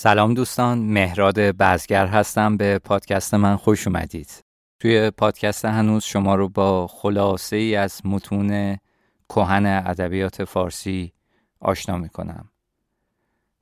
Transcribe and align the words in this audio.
سلام 0.00 0.34
دوستان 0.34 0.78
مهراد 0.78 1.38
بزگر 1.40 2.06
هستم. 2.06 2.56
به 2.56 2.78
پادکست 2.78 3.34
من 3.34 3.56
خوش 3.56 3.86
اومدید. 3.86 4.44
توی 4.80 5.10
پادکست 5.10 5.64
هنوز 5.64 6.04
شما 6.04 6.34
رو 6.34 6.48
با 6.48 6.86
خلاصه 6.86 7.56
ای 7.56 7.76
از 7.76 8.00
متون 8.04 8.78
کهن 9.28 9.66
ادبیات 9.66 10.44
فارسی 10.44 11.12
آشنا 11.60 11.98
می‌کنم. 11.98 12.48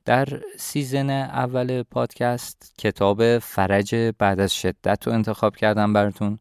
در 0.04 0.28
season 0.58 1.10
اول 1.10 1.82
پادکست 1.82 2.74
کتاب 2.78 3.38
فرج 3.38 3.94
بعد 4.18 4.40
از 4.40 4.54
شدت 4.54 5.06
رو 5.06 5.12
انتخاب 5.12 5.56
کردم 5.56 5.92
براتون. 5.92 6.38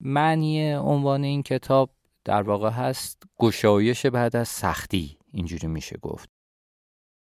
معنی 0.00 0.72
عنوان 0.72 1.24
این 1.24 1.42
کتاب 1.42 1.90
در 2.24 2.42
واقع 2.42 2.70
هست 2.70 3.22
گشایش 3.38 4.06
بعد 4.06 4.36
از 4.36 4.48
سختی. 4.48 5.18
اینجوری 5.32 5.66
میشه 5.66 5.96
گفت. 6.02 6.33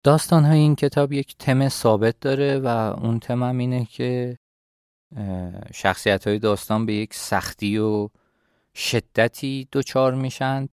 داستان 0.07 0.45
های 0.45 0.59
این 0.59 0.75
کتاب 0.75 1.13
یک 1.13 1.37
تم 1.37 1.69
ثابت 1.69 2.19
داره 2.19 2.59
و 2.59 2.67
اون 2.67 3.19
تم 3.19 3.43
هم 3.43 3.57
اینه 3.57 3.85
که 3.85 4.37
شخصیت 5.73 6.27
های 6.27 6.39
داستان 6.39 6.85
به 6.85 6.93
یک 6.93 7.13
سختی 7.13 7.77
و 7.77 8.09
شدتی 8.75 9.67
دچار 9.71 10.15
میشن 10.15 10.69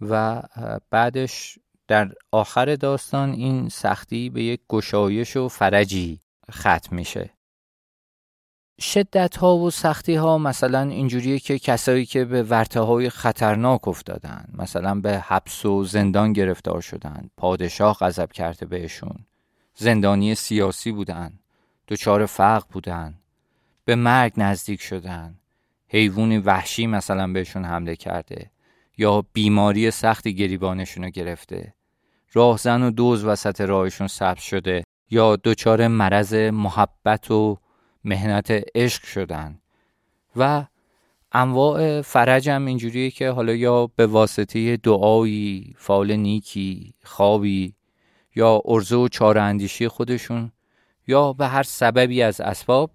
و 0.00 0.42
بعدش 0.90 1.58
در 1.88 2.12
آخر 2.32 2.74
داستان 2.74 3.32
این 3.32 3.68
سختی 3.68 4.30
به 4.30 4.42
یک 4.42 4.60
گشایش 4.68 5.36
و 5.36 5.48
فرجی 5.48 6.20
ختم 6.50 6.96
میشه. 6.96 7.30
شدت 8.80 9.36
ها 9.36 9.56
و 9.56 9.70
سختی 9.70 10.14
ها 10.14 10.38
مثلا 10.38 10.80
اینجوریه 10.80 11.38
که 11.38 11.58
کسایی 11.58 12.06
که 12.06 12.24
به 12.24 12.42
ورته 12.42 12.80
های 12.80 13.10
خطرناک 13.10 13.88
افتادن 13.88 14.44
مثلا 14.58 14.94
به 14.94 15.18
حبس 15.18 15.66
و 15.66 15.84
زندان 15.84 16.32
گرفتار 16.32 16.80
شدن 16.80 17.30
پادشاه 17.36 17.96
غضب 18.00 18.32
کرده 18.32 18.66
بهشون 18.66 19.16
زندانی 19.74 20.34
سیاسی 20.34 20.92
بودن 20.92 21.32
دچار 21.88 22.26
فقر 22.26 22.66
بودن 22.72 23.14
به 23.84 23.94
مرگ 23.94 24.32
نزدیک 24.36 24.80
شدن 24.82 25.34
حیوانی 25.88 26.38
وحشی 26.38 26.86
مثلا 26.86 27.32
بهشون 27.32 27.64
حمله 27.64 27.96
کرده 27.96 28.50
یا 28.98 29.24
بیماری 29.32 29.90
سختی 29.90 30.34
گریبانشون 30.34 31.04
رو 31.04 31.10
گرفته. 31.10 31.74
راهزن 32.32 32.82
و 32.82 32.90
دوز 32.90 33.24
وسط 33.24 33.60
راهشون 33.60 34.06
سبز 34.06 34.40
شده 34.40 34.84
یا 35.10 35.36
دچار 35.36 35.88
مرض 35.88 36.34
محبت 36.34 37.30
و 37.30 37.58
مهنت 38.04 38.50
عشق 38.74 39.04
شدن. 39.04 39.60
و 40.36 40.64
انواع 41.32 42.02
فرج 42.02 42.48
هم 42.48 42.66
اینجوریه 42.66 43.10
که 43.10 43.30
حالا 43.30 43.54
یا 43.54 43.86
به 43.86 44.06
واسطه 44.06 44.76
دعایی، 44.76 45.74
فال 45.78 46.12
نیکی، 46.12 46.94
خوابی 47.04 47.74
یا 48.34 48.62
ارزه 48.64 48.96
و 48.96 49.08
چاره 49.08 49.68
خودشون 49.88 50.52
یا 51.06 51.32
به 51.32 51.46
هر 51.46 51.62
سببی 51.62 52.22
از 52.22 52.40
اسباب 52.40 52.90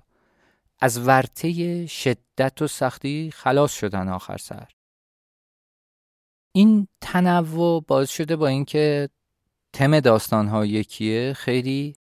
از 0.80 1.08
ورته 1.08 1.86
شدت 1.86 2.62
و 2.62 2.68
سختی 2.68 3.32
خلاص 3.34 3.74
شدن 3.74 4.10
آخر 4.10 4.38
سر. 4.38 4.68
این 6.52 6.88
تنوع 7.02 7.84
باز 7.88 8.10
شده 8.10 8.36
با 8.36 8.48
اینکه 8.48 9.10
تم 9.74 10.00
داستان 10.00 10.48
ها 10.48 10.66
یکیه 10.66 11.34
خیلی 11.34 11.96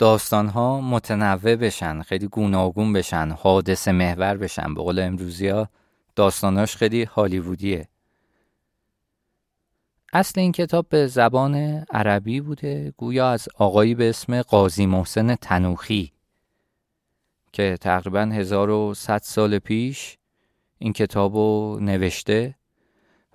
داستان 0.00 0.48
ها 0.48 0.80
متنوع 0.80 1.56
بشن 1.56 2.02
خیلی 2.02 2.26
گوناگون 2.26 2.92
بشن 2.92 3.30
حادث 3.30 3.88
محور 3.88 4.36
بشن. 4.36 4.74
به 4.74 4.82
قول 4.82 4.98
امروزی 4.98 5.48
ها 5.48 5.68
داستاناش 6.16 6.76
خیلی 6.76 7.04
هالیوودیه. 7.04 7.88
اصل 10.12 10.40
این 10.40 10.52
کتاب 10.52 10.86
به 10.88 11.06
زبان 11.06 11.54
عربی 11.90 12.40
بوده 12.40 12.92
گویا 12.96 13.30
از 13.30 13.48
آقایی 13.54 13.94
به 13.94 14.08
اسم 14.08 14.42
قاضی 14.42 14.86
محسن 14.86 15.34
تنوخی 15.34 16.12
که 17.52 17.76
تقریبا 17.80 18.20
1100 18.20 19.20
سال 19.22 19.58
پیش 19.58 20.18
این 20.78 20.92
کتاب 20.92 21.36
رو 21.36 21.78
نوشته 21.80 22.54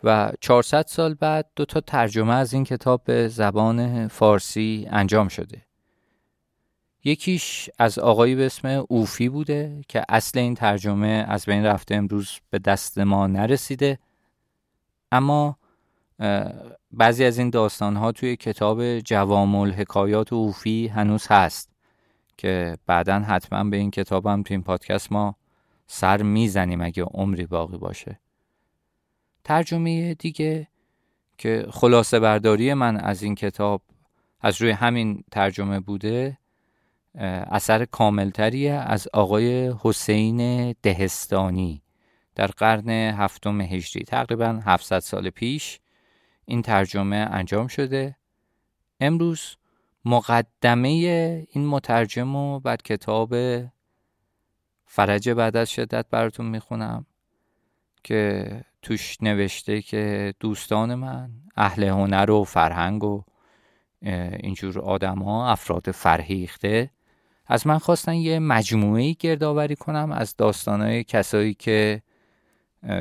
و 0.04 0.32
400 0.42 0.86
سال 0.88 1.14
بعد 1.14 1.50
دو 1.56 1.66
تا 1.66 1.82
ترجمه 1.82 2.34
از 2.34 2.54
این 2.54 2.64
کتاب 2.64 3.04
به 3.04 3.28
زبان 3.28 4.08
فارسی 4.08 4.88
انجام 4.90 5.28
شده. 5.28 5.65
یکیش 7.08 7.70
از 7.80 8.00
آقایی 8.00 8.36
به 8.36 8.46
اسم 8.46 8.86
اوفی 8.90 9.30
بوده 9.30 9.82
که 9.88 10.04
اصل 10.10 10.40
این 10.40 10.56
ترجمه 10.56 11.26
از 11.28 11.46
بین 11.46 11.66
رفته 11.66 11.96
امروز 11.96 12.40
به 12.50 12.60
دست 12.60 12.98
ما 12.98 13.28
نرسیده. 13.28 14.00
اما 15.12 15.58
بعضی 16.92 17.26
از 17.26 17.38
این 17.38 17.50
داستان 17.50 17.96
ها 17.96 18.12
توی 18.12 18.36
کتاب 18.36 19.00
جوامل 19.00 19.72
حکایات 19.72 20.34
اوفی 20.34 20.88
هنوز 20.88 21.28
هست 21.28 21.70
که 22.38 22.78
بعدا 22.86 23.20
حتما 23.20 23.64
به 23.64 23.78
این 23.78 23.92
کتابم 23.92 24.44
تو 24.44 24.54
این 24.54 24.64
پادکست 24.64 25.12
ما 25.12 25.36
سر 25.88 26.22
می‌زنیم 26.22 26.82
اگه 26.82 27.04
عمری 27.04 27.46
باقی 27.46 27.78
باشه. 27.78 28.20
ترجمه 29.44 30.14
دیگه 30.14 30.68
که 31.38 31.68
خلاصه 31.72 32.20
برداری 32.20 32.74
من 32.74 32.98
از 32.98 33.24
این 33.24 33.36
کتاب 33.36 33.82
از 34.42 34.62
روی 34.62 34.72
همین 34.72 35.24
ترجمه 35.32 35.80
بوده 35.80 36.38
اثر 37.18 37.86
کاملتری 37.86 38.68
از 38.70 39.08
آقای 39.14 39.74
حسین 39.82 40.72
دهستانی 40.82 41.82
در 42.36 42.48
قرن 42.48 42.90
هفتم 42.90 43.62
هجری. 43.62 44.04
تقریبا 44.04 44.62
700 44.66 45.00
سال 45.00 45.30
پیش 45.30 45.80
این 46.46 46.62
ترجمه 46.62 47.28
انجام 47.32 47.68
شده. 47.68 48.16
امروز 49.00 49.56
مقدمه 50.06 50.90
این 51.50 51.68
مترجم 51.68 52.36
و 52.36 52.60
بعد 52.60 52.82
کتاب 52.82 53.36
فرج 54.86 55.30
بعد 55.30 55.58
از 55.58 55.72
شدت 55.72 56.06
براتون 56.10 56.46
می‌خونم 56.46 57.06
که 58.04 58.46
توش 58.82 59.18
نوشته 59.22 59.82
که 59.82 60.34
دوستان 60.40 60.96
من 60.96 61.30
اهل 61.56 61.84
هنر 61.84 62.32
و 62.32 62.44
فرهنگ 62.44 63.04
و 63.04 63.24
اینجور 64.40 64.80
آدم 64.80 65.20
ها 65.20 65.52
افراد 65.52 65.92
فرهیخته 65.92 66.92
از 67.48 67.68
من 67.68 67.78
خواستن 67.78 68.14
یه 68.14 68.40
مجموعه 68.40 69.14
گردآوری 69.14 69.76
کنم 69.76 70.12
از 70.12 70.36
داستانهای 70.36 71.04
کسایی 71.04 71.54
که 71.54 72.02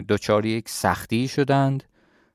دچار 0.08 0.46
یک 0.46 0.68
سختی 0.68 1.28
شدند 1.28 1.84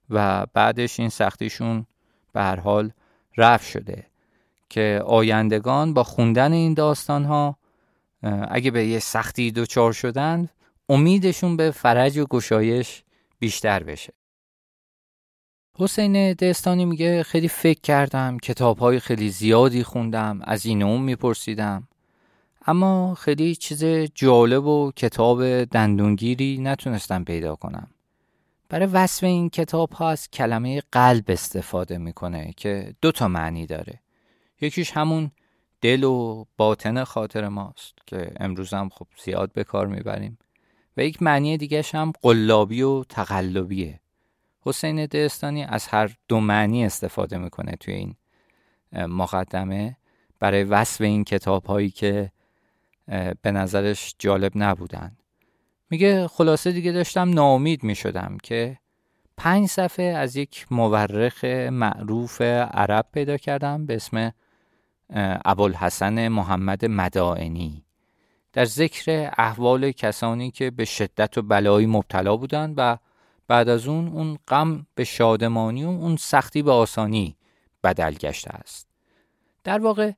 و 0.09 0.46
بعدش 0.53 1.00
این 1.00 1.09
سختیشون 1.09 1.86
به 2.34 2.42
هر 2.42 2.59
حال 2.59 2.92
رفت 3.38 3.68
شده 3.68 4.06
که 4.69 5.02
آیندگان 5.06 5.94
با 5.94 6.03
خوندن 6.03 6.53
این 6.53 6.74
داستان 6.74 7.25
ها 7.25 7.58
اگه 8.50 8.72
به 8.72 8.86
یه 8.86 9.00
سختی 9.00 9.52
دچار 9.52 9.94
شدند 9.94 10.50
امیدشون 10.90 11.58
به 11.58 11.72
فرج 11.72 12.18
و 12.18 12.25
گشایش 12.25 13.03
بیشتر 13.40 13.84
بشه. 13.84 14.14
حسین 15.78 16.34
دستانی 16.34 16.86
میگه 16.86 17.24
خیلی 17.24 17.48
فکر 17.48 17.81
کردم 17.81 18.38
کتاب 18.38 18.78
های 18.78 19.00
خیلی 19.00 19.30
زیادی 19.30 19.84
خوندم 19.84 20.42
از 20.44 20.66
این 20.66 20.84
اون 20.84 21.02
میپرسیدم. 21.02 21.88
اما 22.69 23.16
خیلی 23.16 23.56
چیز 23.56 23.85
جالب 24.16 24.66
و 24.66 24.91
کتاب 24.96 25.63
دندونگیری 25.63 26.57
نتونستم 26.62 27.24
پیدا 27.24 27.56
کنم. 27.56 27.88
برای 28.69 28.85
وصف 28.85 29.24
این 29.24 29.50
کتاب 29.50 29.94
ها 29.94 30.09
از 30.09 30.30
کلمه 30.30 30.81
قلب 30.91 31.24
استفاده 31.28 31.97
می‌کنه 31.97 32.53
که 32.57 32.94
دو 33.02 33.12
تا 33.12 33.28
معنی 33.28 33.66
داره. 33.66 34.00
یکیش 34.62 34.91
همون 34.91 35.31
دل 35.81 36.03
و 36.03 36.46
باطن 36.57 37.03
خاطر 37.03 37.47
ماست 37.47 37.94
که 38.07 38.31
امروز 38.40 38.74
هم 38.74 38.90
خب 38.90 39.07
زیاد 39.24 39.53
به 39.53 39.63
کار 39.63 39.88
می‌بریم. 39.88 40.38
و 40.97 41.03
یک 41.03 41.22
معنی 41.22 41.57
دیگهش 41.57 41.96
هم 41.96 42.13
قلابی 42.22 42.81
و 42.81 43.03
تقلبیه. 43.03 44.00
حسین 44.62 45.06
دهستانی 45.06 45.63
از 45.63 45.88
هر 45.88 46.16
دو 46.28 46.40
معنی 46.40 46.86
استفاده 46.86 47.38
می‌کنه 47.38 47.72
توی 47.80 47.94
این 47.94 48.16
مقدمه. 48.94 49.97
برای 50.40 50.63
وصف 50.63 51.01
این 51.01 51.24
کتاب 51.24 51.66
هایی 51.66 51.90
که 51.90 52.31
به 53.41 53.51
نظرش 53.51 54.15
جالب 54.19 54.51
نبودن. 54.56 55.17
میگه 55.89 56.27
خلاصه 56.27 56.71
دیگه 56.71 56.91
داشتم 56.91 57.29
ناامید 57.29 57.83
می‌شدم 57.83 58.38
که 58.44 58.77
پنج 59.38 59.67
صفحه 59.67 60.06
از 60.06 60.35
یک 60.35 60.65
مورخ 60.71 61.44
معروف 61.71 62.41
عرب 62.41 63.06
پیدا 63.13 63.38
کردم 63.38 63.85
به 63.85 63.95
اسم 63.95 64.31
ابوالحسن 65.45 66.27
محمد 66.27 66.85
مدائنی 66.85 67.85
در 68.53 68.65
ذکر 68.65 69.31
احوال 69.38 69.91
کسانی 69.91 70.51
که 70.51 70.71
به 70.71 70.85
شدت 70.85 71.38
و 71.38 71.41
بلایی 71.41 71.88
مبتلا 71.88 72.38
بودند 72.38 72.73
و 72.77 72.97
بعد 73.47 73.69
از 73.69 73.88
اون 73.88 74.07
اون 74.07 74.38
غم 74.47 74.85
به 74.95 75.03
شادمانی 75.03 75.83
و 75.83 75.88
اون 75.88 76.15
سختی 76.15 76.61
به 76.61 76.71
آسانی 76.71 77.38
بدل 77.83 78.13
گشته 78.13 78.51
است. 78.51 78.88
در 79.63 79.79
واقع 79.79 80.11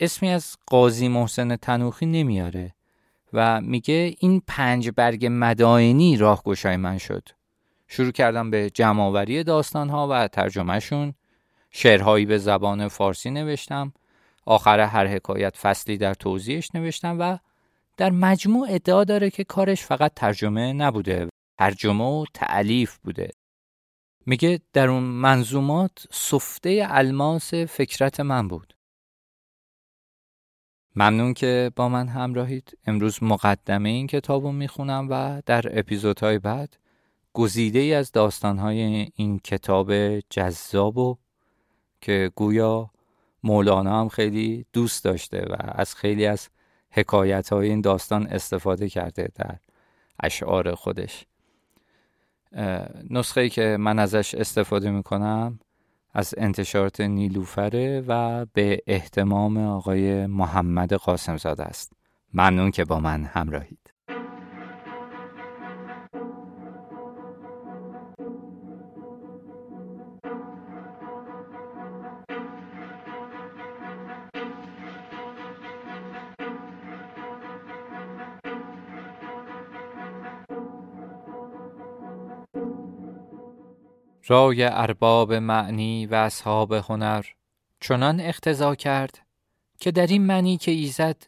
اسمی 0.00 0.28
از 0.28 0.56
قاضی 0.66 1.08
محسن 1.08 1.56
تنوخی 1.56 2.06
نمیاره 2.06 2.74
و 3.32 3.60
میگه 3.60 4.14
این 4.18 4.42
پنج 4.46 4.90
برگ 4.96 5.28
مدائنی 5.30 6.16
راهگشای 6.16 6.76
من 6.76 6.98
شد. 6.98 7.28
شروع 7.88 8.12
کردم 8.12 8.50
به 8.50 8.70
جمعآوری 8.70 9.44
داستانها 9.44 10.08
و 10.10 10.28
ترجمهشون. 10.28 11.14
شعرهایی 11.70 12.26
به 12.26 12.38
زبان 12.38 12.88
فارسی 12.88 13.30
نوشتم. 13.30 13.92
آخر 14.46 14.80
هر 14.80 15.06
حکایت 15.06 15.56
فصلی 15.56 15.96
در 15.98 16.14
توضیحش 16.14 16.74
نوشتم 16.74 17.16
و 17.20 17.38
در 17.96 18.10
مجموع 18.10 18.66
ادعا 18.70 19.04
داره 19.04 19.30
که 19.30 19.44
کارش 19.44 19.82
فقط 19.82 20.12
ترجمه 20.14 20.72
نبوده 20.72 21.28
ترجمه 21.58 22.04
و 22.04 22.24
تعلیف 22.34 22.98
بوده. 22.98 23.30
میگه 24.26 24.60
در 24.72 24.88
اون 24.88 25.02
منظومات 25.02 26.06
سفته 26.10 26.86
الماس 26.88 27.54
فکرت 27.54 28.20
من 28.20 28.48
بود. 28.48 28.74
ممنون 30.96 31.34
که 31.34 31.70
با 31.76 31.88
من 31.88 32.08
همراهید. 32.08 32.78
امروز 32.86 33.22
مقدمه 33.22 33.88
این 33.88 34.06
کتاب 34.06 34.44
رو 34.44 34.52
می‌خونم 34.52 35.06
و 35.10 35.42
در 35.46 35.78
اپیزودهای 35.78 36.38
بعد 36.38 36.76
گزیده 37.32 37.78
ای 37.78 37.94
از 37.94 38.12
داستانهای 38.12 39.08
این 39.14 39.38
کتاب 39.38 40.18
جذاب 40.18 40.98
و 40.98 41.18
که 42.00 42.30
گویا 42.36 42.90
مولانا 43.42 44.00
هم 44.00 44.08
خیلی 44.08 44.66
دوست 44.72 45.04
داشته 45.04 45.46
و 45.50 45.56
از 45.58 45.94
خیلی 45.94 46.26
از 46.26 46.48
حکایت 46.90 47.52
های 47.52 47.68
این 47.68 47.80
داستان 47.80 48.26
استفاده 48.26 48.88
کرده 48.88 49.28
در 49.34 49.56
اشعار 50.20 50.74
خودش. 50.74 51.26
نسخه 53.10 53.40
ای 53.40 53.48
که 53.48 53.76
من 53.80 53.98
ازش 53.98 54.34
استفاده 54.34 54.90
می‌کنم 54.90 55.58
از 56.12 56.34
انتشارات 56.36 57.00
نیلوفره 57.00 58.04
و 58.08 58.46
به 58.52 58.82
احتمام 58.86 59.56
آقای 59.56 60.26
محمد 60.26 60.92
قاسمزاده 60.92 61.62
است. 61.62 61.92
ممنون 62.34 62.70
که 62.70 62.84
با 62.84 63.00
من 63.00 63.24
همراهید. 63.24 63.91
رای 84.26 84.62
ارباب 84.62 85.32
معنی 85.32 86.06
و 86.06 86.14
اصحاب 86.14 86.72
هنر 86.72 87.24
چنان 87.80 88.20
اختزا 88.20 88.74
کرد 88.74 89.18
که 89.78 89.90
در 89.90 90.06
این 90.06 90.26
معنی 90.26 90.56
که 90.56 90.70
ایزد 90.70 91.22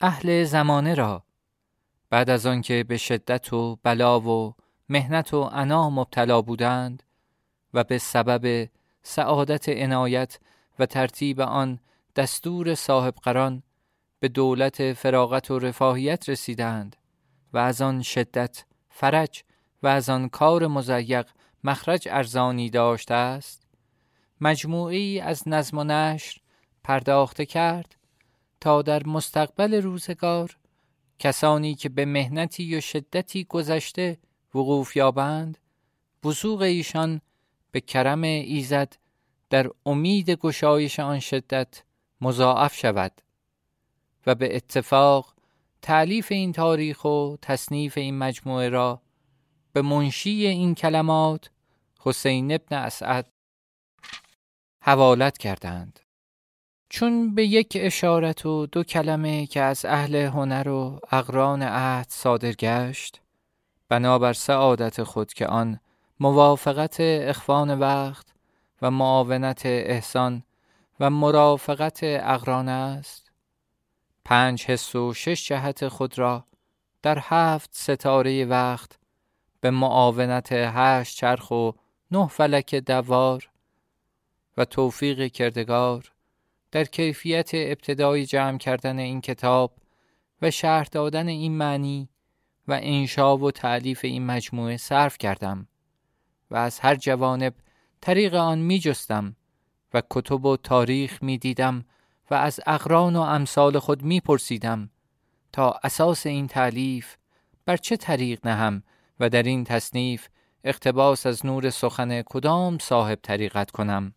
اهل 0.00 0.44
زمانه 0.44 0.94
را 0.94 1.22
بعد 2.10 2.30
از 2.30 2.46
آنکه 2.46 2.84
به 2.84 2.96
شدت 2.96 3.52
و 3.52 3.76
بلا 3.82 4.20
و 4.20 4.54
مهنت 4.88 5.34
و 5.34 5.42
عنا 5.42 5.90
مبتلا 5.90 6.42
بودند 6.42 7.02
و 7.74 7.84
به 7.84 7.98
سبب 7.98 8.68
سعادت 9.02 9.68
عنایت 9.68 10.38
و 10.78 10.86
ترتیب 10.86 11.40
آن 11.40 11.78
دستور 12.16 12.74
صاحب 12.74 13.14
قران 13.14 13.62
به 14.20 14.28
دولت 14.28 14.92
فراغت 14.92 15.50
و 15.50 15.58
رفاهیت 15.58 16.28
رسیدند 16.28 16.96
و 17.52 17.58
از 17.58 17.82
آن 17.82 18.02
شدت 18.02 18.64
فرج 18.90 19.44
و 19.82 19.86
از 19.86 20.08
آن 20.10 20.28
کار 20.28 20.66
مزیق 20.66 21.26
مخرج 21.66 22.08
ارزانی 22.10 22.70
داشته 22.70 23.14
است؟ 23.14 23.62
مجموعی 24.40 25.20
از 25.20 25.48
نظم 25.48 25.78
و 25.78 25.84
نشر 25.84 26.40
پرداخته 26.84 27.46
کرد 27.46 27.96
تا 28.60 28.82
در 28.82 29.06
مستقبل 29.06 29.74
روزگار 29.74 30.56
کسانی 31.18 31.74
که 31.74 31.88
به 31.88 32.04
مهنتی 32.04 32.76
و 32.76 32.80
شدتی 32.80 33.44
گذشته 33.44 34.18
وقوف 34.54 34.96
یابند 34.96 35.58
بزوغ 36.22 36.60
ایشان 36.60 37.20
به 37.70 37.80
کرم 37.80 38.22
ایزد 38.22 38.96
در 39.50 39.70
امید 39.86 40.30
گشایش 40.30 41.00
آن 41.00 41.20
شدت 41.20 41.82
مضاعف 42.20 42.74
شود 42.74 43.12
و 44.26 44.34
به 44.34 44.56
اتفاق 44.56 45.34
تعلیف 45.82 46.32
این 46.32 46.52
تاریخ 46.52 47.04
و 47.04 47.36
تصنیف 47.42 47.98
این 47.98 48.18
مجموعه 48.18 48.68
را 48.68 49.02
به 49.72 49.82
منشی 49.82 50.46
این 50.46 50.74
کلمات 50.74 51.50
حسین 52.06 52.52
ابن 52.52 52.76
اسعد 52.76 53.32
حوالت 54.82 55.38
کردند. 55.38 56.00
چون 56.88 57.34
به 57.34 57.46
یک 57.46 57.76
اشارت 57.80 58.46
و 58.46 58.66
دو 58.66 58.84
کلمه 58.84 59.46
که 59.46 59.60
از 59.60 59.84
اهل 59.84 60.14
هنر 60.14 60.68
و 60.68 61.00
اقران 61.12 61.62
عهد 61.62 62.06
صادر 62.08 62.52
گشت 62.52 63.20
بنابر 63.88 64.32
سعادت 64.32 65.02
خود 65.02 65.32
که 65.32 65.46
آن 65.46 65.80
موافقت 66.20 66.96
اخوان 67.00 67.78
وقت 67.78 68.26
و 68.82 68.90
معاونت 68.90 69.66
احسان 69.66 70.42
و 71.00 71.10
مرافقت 71.10 72.00
اقران 72.02 72.68
است 72.68 73.32
پنج 74.24 74.64
حس 74.64 74.94
و 74.94 75.14
شش 75.14 75.48
جهت 75.48 75.88
خود 75.88 76.18
را 76.18 76.44
در 77.02 77.18
هفت 77.22 77.70
ستاره 77.72 78.44
وقت 78.44 78.98
به 79.60 79.70
معاونت 79.70 80.48
هشت 80.52 81.16
چرخ 81.16 81.50
و 81.50 81.70
نه 82.10 82.26
فلک 82.26 82.74
دوار 82.74 83.50
و 84.56 84.64
توفیق 84.64 85.26
کردگار 85.26 86.12
در 86.70 86.84
کیفیت 86.84 87.50
ابتدای 87.54 88.26
جمع 88.26 88.58
کردن 88.58 88.98
این 88.98 89.20
کتاب 89.20 89.72
و 90.42 90.50
شرح 90.50 90.86
دادن 90.92 91.28
این 91.28 91.52
معنی 91.52 92.08
و 92.68 92.78
انشا 92.82 93.36
و 93.36 93.50
تعلیف 93.50 94.04
این 94.04 94.26
مجموعه 94.26 94.76
صرف 94.76 95.18
کردم 95.18 95.68
و 96.50 96.56
از 96.56 96.80
هر 96.80 96.94
جوانب 96.94 97.54
طریق 98.00 98.34
آن 98.34 98.58
می 98.58 98.78
جستم 98.78 99.36
و 99.94 100.02
کتب 100.10 100.44
و 100.44 100.56
تاریخ 100.56 101.22
می 101.22 101.38
دیدم 101.38 101.84
و 102.30 102.34
از 102.34 102.60
اقران 102.66 103.16
و 103.16 103.20
امثال 103.20 103.78
خود 103.78 104.02
می 104.02 104.20
پرسیدم 104.20 104.90
تا 105.52 105.80
اساس 105.84 106.26
این 106.26 106.46
تعلیف 106.46 107.16
بر 107.64 107.76
چه 107.76 107.96
طریق 107.96 108.46
نهم 108.46 108.82
و 109.20 109.28
در 109.28 109.42
این 109.42 109.64
تصنیف 109.64 110.28
اقتباس 110.64 111.26
از 111.26 111.46
نور 111.46 111.70
سخن 111.70 112.22
کدام 112.22 112.78
صاحب 112.78 113.18
طریقت 113.22 113.70
کنم 113.70 114.14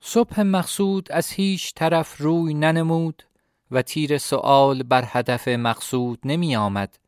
صبح 0.00 0.40
مقصود 0.40 1.12
از 1.12 1.30
هیچ 1.30 1.74
طرف 1.74 2.20
روی 2.20 2.54
ننمود 2.54 3.22
و 3.70 3.82
تیر 3.82 4.18
سؤال 4.18 4.82
بر 4.82 5.04
هدف 5.06 5.48
مقصود 5.48 6.18
نمی 6.24 6.56
آمد 6.56 6.98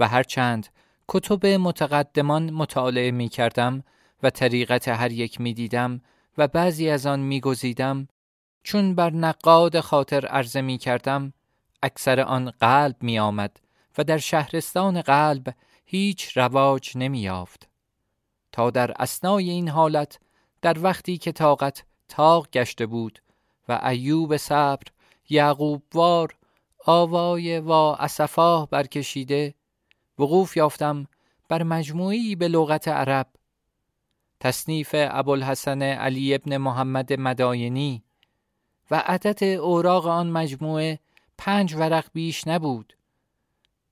و 0.00 0.08
هرچند 0.08 0.68
کتب 1.08 1.46
متقدمان 1.46 2.50
مطالعه 2.50 3.10
می 3.10 3.28
کردم 3.28 3.84
و 4.22 4.30
طریقت 4.30 4.88
هر 4.88 5.12
یک 5.12 5.40
می 5.40 5.54
دیدم 5.54 6.00
و 6.38 6.48
بعضی 6.48 6.90
از 6.90 7.06
آن 7.06 7.20
می 7.20 7.40
گزیدم 7.40 8.08
چون 8.62 8.94
بر 8.94 9.10
نقاد 9.10 9.80
خاطر 9.80 10.26
عرضه 10.26 10.60
می 10.60 10.78
کردم 10.78 11.32
اکثر 11.82 12.20
آن 12.20 12.50
قلب 12.50 12.96
می 13.00 13.18
آمد 13.18 13.60
و 13.98 14.04
در 14.04 14.18
شهرستان 14.18 15.00
قلب 15.00 15.54
هیچ 15.84 16.36
رواج 16.36 16.92
نمی 16.94 17.20
یافت. 17.20 17.67
تا 18.52 18.70
در 18.70 19.02
اسنای 19.02 19.50
این 19.50 19.68
حالت 19.68 20.20
در 20.62 20.78
وقتی 20.78 21.18
که 21.18 21.32
طاقت 21.32 21.84
تاق 22.08 22.50
گشته 22.50 22.86
بود 22.86 23.22
و 23.68 23.80
ایوب 23.84 24.36
صبر 24.36 24.86
یعقوب 25.28 25.82
وار 25.94 26.34
آوای 26.86 27.58
و 27.58 27.72
اصفاه 27.72 28.70
برکشیده 28.70 29.54
وقوف 30.18 30.56
یافتم 30.56 31.06
بر 31.48 31.62
مجموعی 31.62 32.36
به 32.36 32.48
لغت 32.48 32.88
عرب. 32.88 33.26
تصنیف 34.40 34.90
ابوالحسن 34.94 35.82
علی 35.82 36.34
ابن 36.34 36.56
محمد 36.56 37.12
مداینی 37.12 38.02
و 38.90 39.02
عدد 39.06 39.44
اوراق 39.44 40.06
آن 40.06 40.30
مجموعه 40.30 40.98
پنج 41.38 41.74
ورق 41.74 42.06
بیش 42.12 42.46
نبود. 42.46 42.96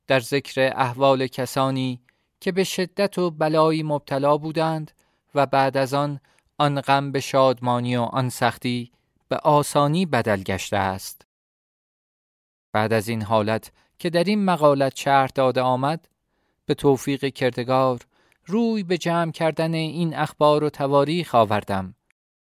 در 0.07 0.21
ذکر 0.21 0.73
احوال 0.77 1.27
کسانی 1.27 2.01
که 2.47 2.53
به 2.53 2.65
شدت 2.65 3.19
و 3.19 3.31
بلایی 3.31 3.83
مبتلا 3.83 4.37
بودند 4.37 4.93
و 5.35 5.47
بعد 5.47 5.77
از 5.77 5.95
آن 5.95 6.21
آن 6.59 6.81
غم 6.81 7.13
به 7.13 7.21
شادمانی 7.21 7.97
و 7.97 8.01
آن 8.01 8.29
سختی 8.29 8.93
به 9.29 9.37
آسانی 9.37 10.07
بدل 10.07 10.43
گشته 10.43 10.77
است. 10.77 11.27
بعد 12.73 12.93
از 12.93 13.09
این 13.09 13.23
حالت 13.23 13.73
که 13.99 14.11
در 14.11 14.25
این 14.25 14.45
مقالت 14.45 14.97
شرح 14.97 15.31
داده 15.35 15.61
آمد 15.61 16.09
به 16.67 16.75
توفیق 16.75 17.25
کردگار 17.25 18.01
روی 18.45 18.83
به 18.83 18.99
جمع 18.99 19.33
کردن 19.33 19.75
این 19.75 20.15
اخبار 20.15 20.65
و 20.65 20.71
تواریخ 20.71 21.35
آوردم 21.35 21.95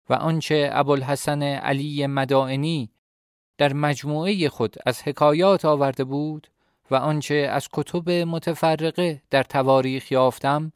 و 0.09 0.13
آنچه 0.13 0.69
ابوالحسن 0.71 1.43
علی 1.43 2.07
مدائنی 2.07 2.91
در 3.57 3.73
مجموعه 3.73 4.49
خود 4.49 4.75
از 4.85 5.01
حکایات 5.01 5.65
آورده 5.65 6.03
بود 6.03 6.47
و 6.91 6.95
آنچه 6.95 7.35
از 7.35 7.69
کتب 7.73 8.09
متفرقه 8.09 9.21
در 9.29 9.43
تواریخ 9.43 10.11
یافتم 10.11 10.71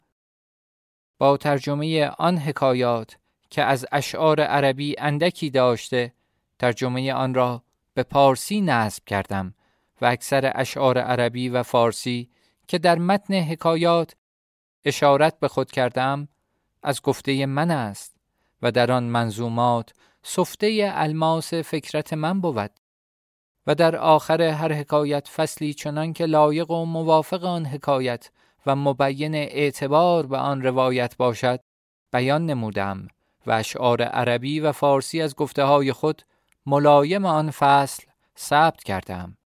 با 1.18 1.38
ترجمه 1.38 2.08
آن 2.08 2.38
حکایات 2.38 3.18
که 3.50 3.64
از 3.64 3.86
اشعار 3.92 4.42
عربی 4.42 4.96
اندکی 5.00 5.50
داشته 5.50 6.14
ترجمه 6.60 7.14
آن 7.14 7.34
را 7.34 7.64
به 7.94 8.04
پارسی 8.04 8.62
نصب 8.62 9.06
کردم 9.06 9.54
و 10.02 10.06
اکثر 10.06 10.52
اشعار 10.56 10.98
عربی 10.98 11.50
و 11.50 11.64
فارسی 11.64 12.30
که 12.68 12.78
در 12.78 13.00
متن 13.00 13.34
حکایات 13.34 14.16
اشارت 14.86 15.40
به 15.40 15.48
خود 15.48 15.72
کردم 15.72 16.28
از 16.84 17.02
گفته 17.02 17.46
من 17.46 17.72
است 17.72 18.16
و 18.62 18.72
در 18.72 18.92
آن 18.92 19.04
منظومات 19.04 19.94
سفته 20.24 20.92
الماس 20.94 21.54
فکرت 21.54 22.14
من 22.14 22.42
بود. 22.42 22.81
و 23.68 23.76
در 23.76 23.96
آخر 23.96 24.42
هر 24.42 24.74
حکایت 24.74 25.28
فصلی 25.28 25.74
چنان 25.74 26.14
که 26.14 26.26
لایق 26.26 26.72
و 26.72 26.86
موافق 26.86 27.44
آن 27.44 27.66
حکایت 27.66 28.30
و 28.66 28.76
مبین 28.76 29.36
اعتبار 29.36 30.26
به 30.26 30.38
آن 30.38 30.62
روایت 30.62 31.18
باشد 31.18 31.60
بیان 32.14 32.46
نمودم 32.46 33.08
و 33.48 33.52
اشعار 33.52 34.02
عربی 34.02 34.60
و 34.60 34.72
فارسی 34.72 35.22
از 35.22 35.36
گفته 35.36 35.64
های 35.64 35.92
خود 35.92 36.22
ملایم 36.66 37.26
آن 37.26 37.52
فصل 37.52 38.04
ثبت 38.38 38.84
کردم 38.84 39.38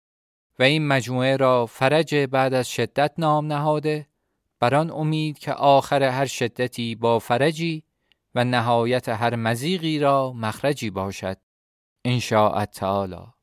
و 0.60 0.63
این 0.63 0.88
مجموعه 0.88 1.38
را 1.38 1.65
فرج 1.65 2.15
بعد 2.15 2.53
از 2.53 2.69
شدت 2.69 3.13
نام 3.17 3.53
نهاده 3.53 4.07
بر 4.60 4.75
آن 4.75 4.91
امید 4.91 5.39
که 5.39 5.53
آخر 5.53 6.03
هر 6.03 6.25
شدتی 6.25 6.95
با 6.95 7.19
فرجی 7.19 7.84
و 8.36 8.43
نهایت 8.43 9.10
هر 9.10 9.36
مزیقی 9.36 10.00
را 10.00 10.34
مخرجی 10.34 10.89
باشد 10.89 11.38
ان 12.05 12.19
تعالی 12.65 13.34